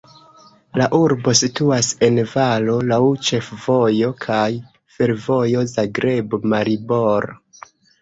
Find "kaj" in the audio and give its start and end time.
4.27-4.43